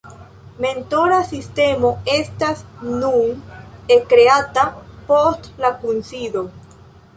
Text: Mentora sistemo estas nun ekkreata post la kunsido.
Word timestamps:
Mentora 0.63 1.19
sistemo 1.31 1.91
estas 2.13 2.63
nun 3.03 3.45
ekkreata 3.99 4.67
post 5.13 5.49
la 5.67 5.75
kunsido. 5.85 6.47